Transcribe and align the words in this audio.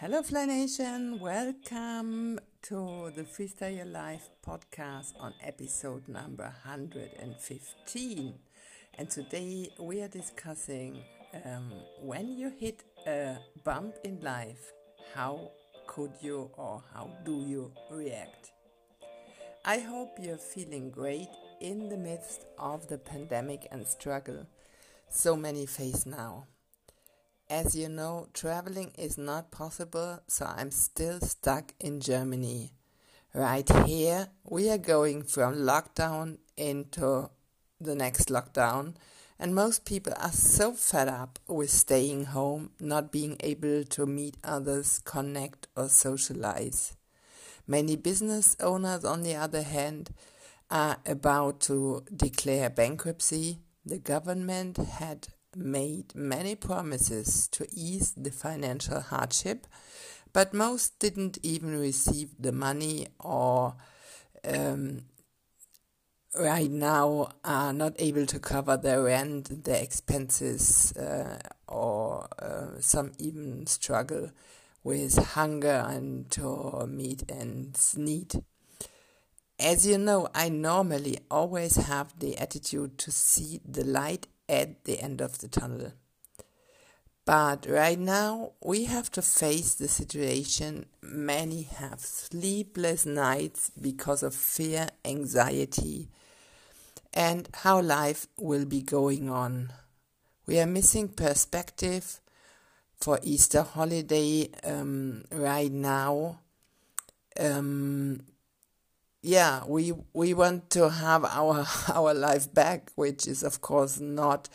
Hello, 0.00 0.22
Fly 0.22 0.44
Nation. 0.46 1.18
Welcome 1.18 2.38
to 2.62 3.10
the 3.16 3.24
Freestyle 3.24 3.78
Your 3.78 3.86
Life 3.86 4.30
podcast 4.46 5.14
on 5.18 5.34
episode 5.42 6.06
number 6.06 6.44
115. 6.44 8.34
And 8.96 9.10
today 9.10 9.68
we 9.80 10.00
are 10.00 10.06
discussing 10.06 11.02
um, 11.44 11.72
when 12.00 12.30
you 12.30 12.48
hit 12.48 12.84
a 13.08 13.38
bump 13.64 13.96
in 14.04 14.20
life, 14.20 14.70
how 15.16 15.50
could 15.88 16.12
you 16.20 16.48
or 16.56 16.84
how 16.94 17.10
do 17.24 17.42
you 17.44 17.72
react? 17.90 18.52
I 19.64 19.80
hope 19.80 20.10
you're 20.22 20.36
feeling 20.36 20.92
great 20.92 21.30
in 21.60 21.88
the 21.88 21.96
midst 21.96 22.44
of 22.56 22.86
the 22.86 22.98
pandemic 22.98 23.66
and 23.72 23.84
struggle 23.84 24.46
so 25.08 25.34
many 25.34 25.66
face 25.66 26.06
now. 26.06 26.46
As 27.50 27.74
you 27.74 27.88
know, 27.88 28.28
traveling 28.34 28.92
is 28.98 29.16
not 29.16 29.50
possible, 29.50 30.20
so 30.26 30.44
I'm 30.44 30.70
still 30.70 31.18
stuck 31.20 31.72
in 31.80 31.98
Germany. 31.98 32.72
Right 33.32 33.66
here, 33.86 34.28
we 34.44 34.68
are 34.68 34.76
going 34.76 35.22
from 35.22 35.54
lockdown 35.54 36.36
into 36.58 37.30
the 37.80 37.94
next 37.94 38.28
lockdown, 38.28 38.96
and 39.38 39.54
most 39.54 39.86
people 39.86 40.12
are 40.18 40.30
so 40.30 40.72
fed 40.74 41.08
up 41.08 41.38
with 41.48 41.70
staying 41.70 42.26
home, 42.26 42.72
not 42.80 43.10
being 43.10 43.38
able 43.40 43.82
to 43.84 44.04
meet 44.04 44.36
others, 44.44 45.00
connect, 45.02 45.68
or 45.74 45.88
socialize. 45.88 46.96
Many 47.66 47.96
business 47.96 48.56
owners, 48.60 49.06
on 49.06 49.22
the 49.22 49.36
other 49.36 49.62
hand, 49.62 50.10
are 50.70 50.98
about 51.06 51.60
to 51.60 52.04
declare 52.14 52.68
bankruptcy. 52.68 53.60
The 53.86 53.98
government 53.98 54.76
had 54.76 55.28
made 55.58 56.14
many 56.14 56.54
promises 56.54 57.48
to 57.48 57.66
ease 57.72 58.12
the 58.16 58.30
financial 58.30 59.00
hardship, 59.00 59.66
but 60.32 60.54
most 60.54 60.98
didn't 60.98 61.38
even 61.42 61.78
receive 61.78 62.30
the 62.38 62.52
money 62.52 63.08
or 63.18 63.74
um, 64.44 65.02
right 66.38 66.70
now 66.70 67.30
are 67.44 67.72
not 67.72 67.94
able 67.98 68.26
to 68.26 68.38
cover 68.38 68.76
their 68.76 69.02
rent, 69.02 69.64
their 69.64 69.82
expenses, 69.82 70.96
uh, 70.96 71.38
or 71.66 72.28
uh, 72.40 72.80
some 72.80 73.12
even 73.18 73.66
struggle 73.66 74.30
with 74.84 75.16
hunger 75.34 75.84
and 75.88 76.30
to 76.30 76.86
meet 76.86 77.30
ends 77.30 77.96
need. 77.96 78.42
As 79.60 79.86
you 79.86 79.98
know, 79.98 80.28
I 80.34 80.48
normally 80.50 81.18
always 81.30 81.76
have 81.76 82.16
the 82.18 82.38
attitude 82.38 82.96
to 82.98 83.10
see 83.10 83.60
the 83.68 83.84
light 83.84 84.28
at 84.48 84.84
the 84.84 85.00
end 85.00 85.20
of 85.20 85.38
the 85.38 85.48
tunnel. 85.48 85.92
But 87.24 87.66
right 87.68 87.98
now, 87.98 88.52
we 88.64 88.84
have 88.84 89.10
to 89.12 89.20
face 89.20 89.74
the 89.74 89.86
situation. 89.86 90.86
Many 91.02 91.64
have 91.64 92.00
sleepless 92.00 93.04
nights 93.04 93.70
because 93.78 94.22
of 94.22 94.34
fear, 94.34 94.88
anxiety, 95.04 96.08
and 97.12 97.46
how 97.52 97.82
life 97.82 98.28
will 98.38 98.64
be 98.64 98.80
going 98.80 99.28
on. 99.28 99.72
We 100.46 100.58
are 100.58 100.66
missing 100.66 101.08
perspective 101.08 102.20
for 102.96 103.20
Easter 103.22 103.60
holiday 103.62 104.48
um, 104.64 105.24
right 105.30 105.70
now. 105.70 106.40
Um, 107.38 108.22
yeah, 109.28 109.62
we 109.66 109.92
we 110.14 110.32
want 110.32 110.70
to 110.70 110.88
have 110.88 111.22
our 111.26 111.66
our 111.92 112.14
life 112.14 112.52
back, 112.54 112.90
which 112.94 113.26
is 113.28 113.42
of 113.42 113.60
course 113.60 114.00
not 114.00 114.48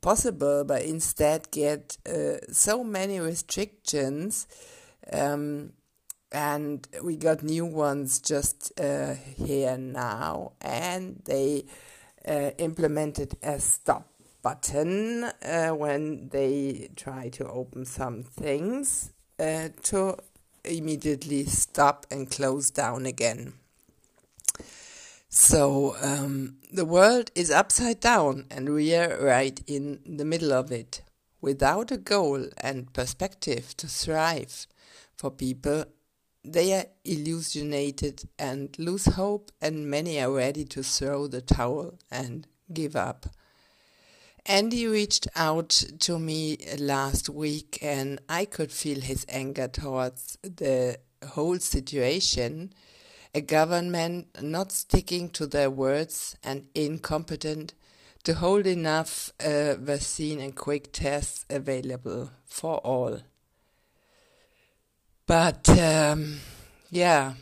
possible, 0.00 0.64
but 0.64 0.82
instead 0.82 1.48
get 1.52 1.96
uh, 2.08 2.38
so 2.50 2.82
many 2.82 3.20
restrictions, 3.20 4.48
um, 5.12 5.72
and 6.32 6.88
we 7.04 7.16
got 7.16 7.44
new 7.44 7.66
ones 7.66 8.18
just 8.18 8.72
uh, 8.80 9.14
here 9.14 9.78
now, 9.78 10.54
and 10.60 11.22
they 11.24 11.64
uh, 12.26 12.50
implemented 12.58 13.36
a 13.44 13.60
stop 13.60 14.08
button 14.42 15.22
uh, 15.22 15.68
when 15.68 16.30
they 16.30 16.88
try 16.96 17.28
to 17.28 17.48
open 17.48 17.84
some 17.84 18.24
things 18.24 19.12
uh, 19.38 19.68
to 19.84 20.16
immediately 20.64 21.44
stop 21.44 22.06
and 22.10 22.28
close 22.28 22.72
down 22.72 23.06
again. 23.06 23.52
So 25.38 25.94
um, 26.00 26.56
the 26.72 26.86
world 26.86 27.30
is 27.34 27.50
upside 27.50 28.00
down, 28.00 28.46
and 28.50 28.72
we 28.72 28.94
are 28.94 29.22
right 29.22 29.62
in 29.66 30.00
the 30.06 30.24
middle 30.24 30.50
of 30.50 30.72
it. 30.72 31.02
Without 31.42 31.90
a 31.90 31.98
goal 31.98 32.46
and 32.56 32.90
perspective 32.94 33.76
to 33.76 33.86
thrive 33.86 34.66
for 35.14 35.30
people, 35.30 35.84
they 36.42 36.72
are 36.72 36.86
illusionated 37.04 38.26
and 38.38 38.74
lose 38.78 39.04
hope, 39.04 39.52
and 39.60 39.90
many 39.90 40.18
are 40.22 40.32
ready 40.32 40.64
to 40.64 40.82
throw 40.82 41.26
the 41.26 41.42
towel 41.42 41.98
and 42.10 42.46
give 42.72 42.96
up. 42.96 43.26
Andy 44.46 44.86
reached 44.86 45.28
out 45.36 45.68
to 45.98 46.18
me 46.18 46.56
last 46.78 47.28
week, 47.28 47.78
and 47.82 48.20
I 48.26 48.46
could 48.46 48.72
feel 48.72 49.02
his 49.02 49.26
anger 49.28 49.68
towards 49.68 50.38
the 50.42 50.98
whole 51.22 51.58
situation 51.58 52.72
a 53.36 53.40
government 53.42 54.26
not 54.42 54.72
sticking 54.72 55.28
to 55.28 55.46
their 55.46 55.68
words 55.68 56.38
and 56.42 56.64
incompetent 56.74 57.74
to 58.24 58.32
hold 58.32 58.66
enough 58.66 59.30
uh, 59.44 59.74
vaccine 59.74 60.40
and 60.40 60.56
quick 60.56 60.90
tests 60.90 61.44
available 61.50 62.30
for 62.46 62.78
all. 62.78 63.20
But 65.26 65.68
um, 65.68 66.38
yeah, 66.90 67.34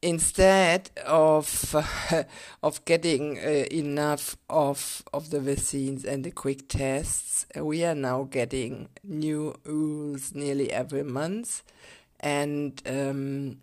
instead 0.00 0.90
of 1.04 1.74
uh, 1.74 2.22
of 2.62 2.84
getting 2.84 3.38
uh, 3.38 3.66
enough 3.72 4.36
of 4.48 5.02
of 5.12 5.30
the 5.30 5.40
vaccines 5.40 6.04
and 6.04 6.22
the 6.22 6.30
quick 6.30 6.68
tests, 6.68 7.44
we 7.56 7.84
are 7.84 7.96
now 7.96 8.22
getting 8.22 8.88
new 9.02 9.56
rules 9.64 10.32
nearly 10.32 10.70
every 10.70 11.02
month, 11.02 11.64
and 12.20 12.80
um, 12.86 13.56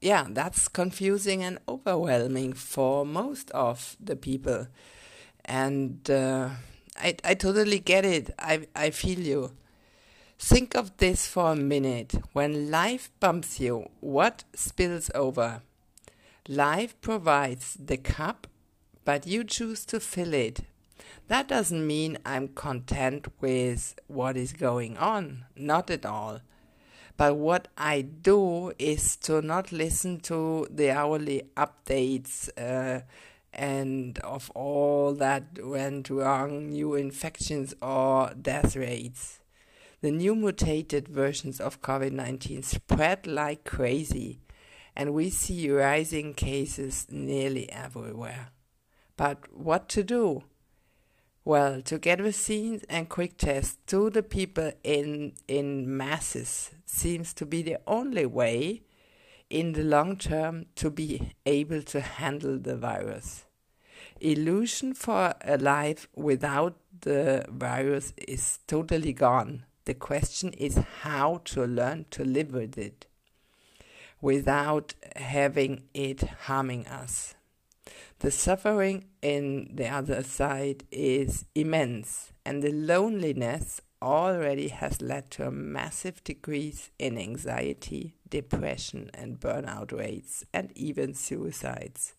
yeah, 0.00 0.26
that's 0.28 0.68
confusing 0.68 1.42
and 1.42 1.58
overwhelming 1.68 2.54
for 2.54 3.04
most 3.04 3.50
of 3.50 3.96
the 4.00 4.16
people. 4.16 4.66
And 5.44 6.10
uh, 6.10 6.50
I, 6.96 7.16
I 7.24 7.34
totally 7.34 7.78
get 7.80 8.04
it. 8.04 8.30
I, 8.38 8.66
I 8.74 8.90
feel 8.90 9.18
you. 9.18 9.52
Think 10.38 10.74
of 10.74 10.96
this 10.96 11.26
for 11.26 11.52
a 11.52 11.56
minute. 11.56 12.14
When 12.32 12.70
life 12.70 13.10
bumps 13.20 13.60
you, 13.60 13.90
what 14.00 14.44
spills 14.54 15.10
over? 15.14 15.60
Life 16.48 16.98
provides 17.02 17.76
the 17.78 17.98
cup, 17.98 18.46
but 19.04 19.26
you 19.26 19.44
choose 19.44 19.84
to 19.86 20.00
fill 20.00 20.32
it. 20.32 20.60
That 21.28 21.46
doesn't 21.46 21.86
mean 21.86 22.18
I'm 22.24 22.48
content 22.48 23.28
with 23.40 23.98
what 24.06 24.36
is 24.38 24.54
going 24.54 24.96
on. 24.96 25.44
Not 25.54 25.90
at 25.90 26.06
all. 26.06 26.40
But 27.20 27.36
what 27.36 27.68
I 27.76 28.00
do 28.00 28.72
is 28.78 29.14
to 29.16 29.42
not 29.42 29.72
listen 29.72 30.20
to 30.20 30.66
the 30.70 30.92
hourly 30.92 31.42
updates 31.54 32.48
uh, 32.56 33.02
and 33.52 34.18
of 34.20 34.50
all 34.54 35.12
that 35.16 35.62
went 35.62 36.08
wrong, 36.08 36.70
new 36.70 36.94
infections 36.94 37.74
or 37.82 38.32
death 38.40 38.74
rates. 38.74 39.40
The 40.00 40.10
new 40.10 40.34
mutated 40.34 41.08
versions 41.08 41.60
of 41.60 41.82
COVID 41.82 42.12
19 42.12 42.62
spread 42.62 43.26
like 43.26 43.64
crazy, 43.64 44.40
and 44.96 45.12
we 45.12 45.28
see 45.28 45.70
rising 45.70 46.32
cases 46.32 47.06
nearly 47.10 47.70
everywhere. 47.70 48.48
But 49.18 49.52
what 49.52 49.90
to 49.90 50.02
do? 50.02 50.44
Well, 51.50 51.82
to 51.82 51.98
get 51.98 52.20
vaccines 52.20 52.84
and 52.88 53.08
quick 53.08 53.36
tests 53.36 53.76
to 53.88 54.08
the 54.08 54.22
people 54.22 54.70
in 54.84 55.32
in 55.48 55.96
masses 55.96 56.70
seems 56.86 57.34
to 57.34 57.44
be 57.44 57.60
the 57.60 57.78
only 57.88 58.24
way 58.24 58.82
in 59.58 59.72
the 59.72 59.82
long 59.82 60.16
term 60.16 60.66
to 60.76 60.90
be 60.90 61.32
able 61.44 61.82
to 61.82 62.00
handle 62.00 62.56
the 62.56 62.76
virus. 62.76 63.46
Illusion 64.20 64.94
for 64.94 65.34
a 65.40 65.58
life 65.58 66.06
without 66.14 66.76
the 67.00 67.44
virus 67.48 68.12
is 68.28 68.60
totally 68.68 69.12
gone. 69.12 69.64
The 69.86 69.94
question 69.94 70.52
is 70.52 70.76
how 71.02 71.40
to 71.46 71.66
learn 71.66 72.06
to 72.12 72.24
live 72.24 72.52
with 72.52 72.78
it 72.78 73.08
without 74.20 74.94
having 75.16 75.88
it 75.94 76.20
harming 76.46 76.86
us. 76.86 77.34
The 78.20 78.30
suffering 78.30 79.04
in 79.22 79.70
the 79.74 79.88
other 79.88 80.22
side 80.22 80.84
is 80.90 81.44
immense, 81.54 82.32
and 82.44 82.62
the 82.62 82.72
loneliness 82.72 83.80
already 84.02 84.68
has 84.68 85.02
led 85.02 85.30
to 85.30 85.46
a 85.46 85.50
massive 85.50 86.24
decrease 86.24 86.90
in 86.98 87.18
anxiety, 87.18 88.14
depression, 88.28 89.10
and 89.14 89.38
burnout 89.38 89.92
rates, 89.92 90.44
and 90.52 90.72
even 90.74 91.14
suicides. 91.14 92.14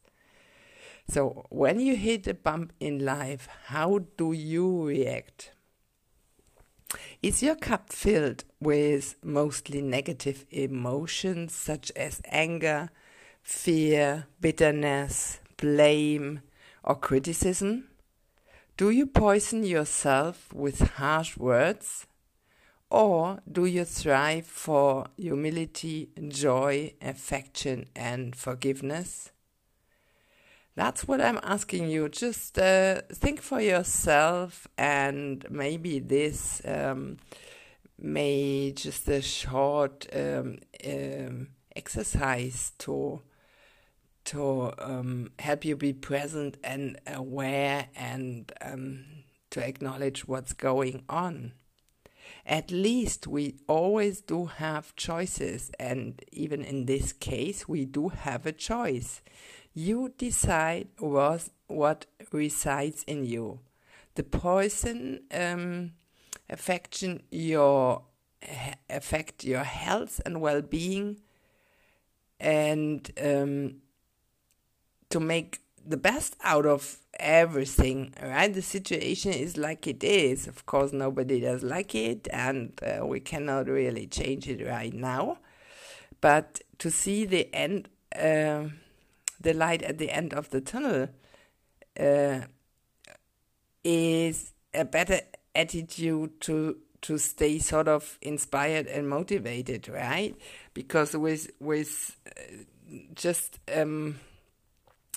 So, 1.10 1.46
when 1.50 1.80
you 1.80 1.96
hit 1.96 2.28
a 2.28 2.34
bump 2.34 2.74
in 2.80 3.04
life, 3.04 3.50
how 3.66 4.00
do 4.18 4.32
you 4.32 4.86
react? 4.88 5.52
Is 7.22 7.44
your 7.44 7.56
cup 7.56 7.92
filled 7.92 8.44
with 8.60 9.16
mostly 9.24 9.82
negative 9.82 10.46
emotions 10.52 11.54
such 11.54 11.92
as 11.96 12.22
anger, 12.26 12.90
fear, 13.42 14.28
bitterness, 14.40 15.41
blame, 15.62 16.42
or 16.84 16.96
criticism? 16.96 17.86
Do 18.76 18.90
you 18.90 19.06
poison 19.06 19.64
yourself 19.64 20.52
with 20.54 20.80
harsh 20.98 21.38
words? 21.38 22.08
Or 22.90 23.40
do 23.50 23.66
you 23.66 23.86
thrive 23.86 24.46
for 24.46 25.06
humility, 25.16 26.10
joy, 26.28 26.94
affection, 27.02 27.86
and 27.96 28.36
forgiveness? 28.36 29.32
That's 30.76 31.08
what 31.08 31.22
I'm 31.22 31.40
asking 31.44 31.90
you. 31.90 32.10
Just 32.10 32.58
uh, 32.58 33.02
think 33.14 33.42
for 33.42 33.62
yourself, 33.62 34.68
and 34.78 35.46
maybe 35.50 36.00
this 36.00 36.62
um, 36.66 37.18
may 37.98 38.72
just 38.72 39.08
a 39.08 39.22
short 39.22 40.08
um, 40.14 40.58
um, 40.86 41.48
exercise 41.76 42.72
to 42.80 43.22
to 44.26 44.72
um, 44.80 45.32
help 45.40 45.66
you 45.66 45.76
be 45.76 45.94
present 45.94 46.58
and 46.64 47.00
aware 47.08 47.88
and 47.96 48.52
um, 48.62 49.06
to 49.50 49.66
acknowledge 49.66 50.28
what's 50.28 50.54
going 50.54 51.04
on. 51.10 51.54
At 52.46 52.72
least 52.72 53.28
we 53.28 53.56
always 53.68 54.22
do 54.22 54.46
have 54.46 54.96
choices, 54.96 55.72
and 55.80 56.24
even 56.32 56.64
in 56.64 56.86
this 56.86 57.14
case, 57.14 57.68
we 57.68 57.86
do 57.86 58.10
have 58.10 58.46
a 58.46 58.52
choice. 58.52 59.22
You 59.74 60.14
decide 60.18 60.88
what, 60.98 61.50
what 61.68 62.06
resides 62.32 63.04
in 63.04 63.26
you. 63.26 63.60
The 64.16 64.24
poison 64.24 65.24
um, 65.34 65.92
affection 66.50 67.24
your 67.32 68.04
affect 68.90 69.44
your 69.44 69.64
health 69.64 70.20
and 70.26 70.42
well-being, 70.42 71.20
and 72.40 73.12
um, 73.24 73.81
to 75.12 75.20
make 75.20 75.60
the 75.86 75.98
best 75.98 76.36
out 76.44 76.66
of 76.66 77.00
everything, 77.20 78.14
right? 78.22 78.54
The 78.54 78.62
situation 78.62 79.34
is 79.34 79.58
like 79.58 79.88
it 79.88 80.04
is. 80.04 80.48
Of 80.48 80.66
course, 80.66 80.92
nobody 80.94 81.40
does 81.42 81.64
like 81.64 81.96
it, 81.96 82.28
and 82.32 82.80
uh, 82.82 83.06
we 83.06 83.20
cannot 83.20 83.68
really 83.68 84.08
change 84.08 84.48
it 84.48 84.66
right 84.68 84.94
now. 84.94 85.38
But 86.20 86.62
to 86.80 86.92
see 86.92 87.26
the 87.26 87.54
end, 87.54 87.90
uh, 88.16 88.66
the 89.40 89.54
light 89.54 89.82
at 89.84 89.98
the 89.98 90.12
end 90.12 90.34
of 90.34 90.50
the 90.50 90.62
tunnel, 90.62 91.10
uh, 92.00 92.42
is 93.84 94.54
a 94.74 94.86
better 94.86 95.22
attitude 95.56 96.40
to 96.42 96.78
to 97.02 97.18
stay 97.18 97.58
sort 97.58 97.88
of 97.88 98.20
inspired 98.22 98.86
and 98.86 99.10
motivated, 99.10 99.90
right? 99.90 100.36
Because 100.74 101.16
with 101.18 101.50
with 101.60 102.16
uh, 102.28 103.02
just 103.16 103.60
um, 103.76 104.20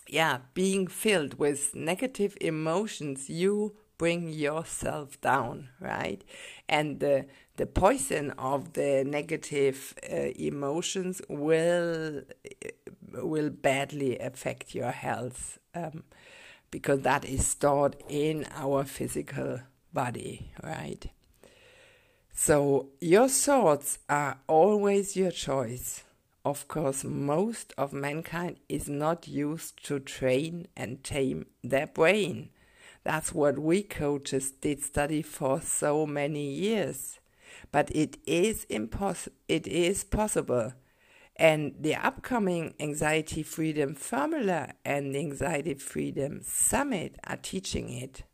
yeah, 0.09 0.39
being 0.55 0.87
filled 0.87 1.39
with 1.39 1.75
negative 1.75 2.37
emotions, 2.41 3.29
you 3.29 3.77
bring 3.97 4.29
yourself 4.29 5.21
down, 5.21 5.69
right? 5.81 6.23
And 6.69 7.01
the 7.01 7.27
the 7.57 7.67
poison 7.67 8.33
of 8.33 8.73
the 8.73 9.05
negative 9.05 9.95
uh, 10.13 10.17
emotions 10.37 11.23
will 11.29 12.23
will 13.13 13.51
badly 13.51 14.19
affect 14.19 14.75
your 14.75 14.91
health 14.91 15.59
um, 15.75 16.03
because 16.71 17.01
that 17.03 17.25
is 17.25 17.47
stored 17.47 17.97
in 18.09 18.47
our 18.57 18.85
physical 18.85 19.61
body, 19.93 20.53
right? 20.63 21.07
So 22.33 22.89
your 23.01 23.29
thoughts 23.29 24.01
are 24.09 24.39
always 24.49 25.17
your 25.17 25.31
choice. 25.31 26.03
Of 26.45 26.69
course, 26.69 27.05
most 27.05 27.73
of 27.79 27.95
mankind 27.95 28.59
is 28.69 28.87
not 28.87 29.27
used 29.27 29.83
to 29.87 29.99
train 29.99 30.69
and 30.77 31.03
tame 31.03 31.47
their 31.63 31.87
brain. 31.87 32.51
That's 33.03 33.33
what 33.33 33.59
we 33.59 33.83
coaches 33.83 34.51
did 34.51 34.83
study 34.83 35.23
for 35.23 35.63
so 35.63 36.05
many 36.05 36.51
years. 36.51 37.19
But 37.73 37.91
it 37.95 38.19
is 38.27 38.67
impos- 38.67 39.29
it 39.49 39.67
is 39.67 40.05
possible. 40.05 40.75
And 41.37 41.75
the 41.81 41.97
upcoming 41.97 42.75
Anxiety 42.79 43.43
Freedom 43.43 43.95
Formula 43.95 44.75
and 44.85 45.17
Anxiety 45.17 45.75
Freedom 45.75 46.41
Summit 46.43 47.17
are 47.27 47.39
teaching 47.39 47.91
it. 47.91 48.25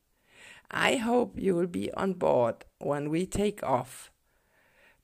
I 0.71 0.97
hope 0.97 1.39
you 1.39 1.55
will 1.55 1.69
be 1.69 1.93
on 1.93 2.15
board 2.15 2.65
when 2.79 3.09
we 3.09 3.25
take 3.25 3.63
off. 3.63 4.11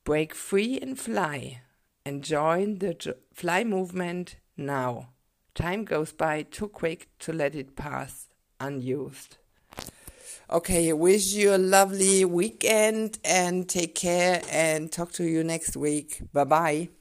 Break 0.03 0.35
free 0.35 0.77
and 0.79 0.99
fly 0.99 1.61
and 2.07 2.23
join 2.23 2.77
the 2.77 3.17
fly 3.33 3.65
movement 3.65 4.37
now. 4.55 5.09
Time 5.53 5.83
goes 5.83 6.13
by 6.13 6.43
too 6.43 6.69
quick 6.69 7.09
to 7.19 7.33
let 7.33 7.53
it 7.53 7.75
pass 7.75 8.27
unused. 8.61 9.35
Okay, 10.49 10.93
wish 10.93 11.33
you 11.33 11.53
a 11.53 11.57
lovely 11.57 12.23
weekend 12.23 13.19
and 13.25 13.67
take 13.67 13.95
care 13.95 14.41
and 14.49 14.89
talk 14.89 15.11
to 15.13 15.25
you 15.25 15.43
next 15.43 15.75
week. 15.75 16.21
Bye 16.31 16.45
bye. 16.45 16.96